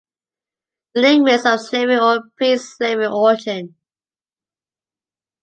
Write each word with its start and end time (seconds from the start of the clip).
The 0.95 1.01
name 1.03 1.27
is 1.27 1.45
of 1.45 1.59
Slavic 1.61 2.01
or 2.01 2.21
Pre-Slavic 2.35 3.11
origin. 3.11 3.75